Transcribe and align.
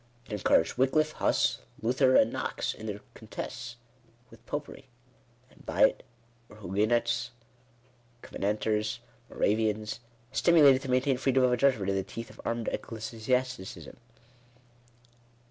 It 0.25 0.31
encouraged 0.31 0.77
Wickliffe, 0.79 1.11
Huss, 1.11 1.59
Luther, 1.79 2.15
and 2.15 2.33
Knox, 2.33 2.73
in 2.73 2.87
their 2.87 3.01
contests 3.13 3.75
with 4.31 4.43
Popery; 4.47 4.87
and 5.51 5.63
by 5.63 5.83
it 5.89 6.03
were 6.47 6.55
Hugue 6.59 6.89
nots, 6.89 7.29
Covenanters, 8.23 9.01
Moravians, 9.29 9.99
stimulated 10.31 10.81
to 10.81 10.89
maintain 10.89 11.17
freedom 11.19 11.43
of 11.43 11.59
judgment 11.59 11.91
in 11.91 11.95
the 11.95 12.01
teeth 12.01 12.31
of 12.31 12.41
armed 12.43 12.67
Ecclesiasticism. 12.69 13.97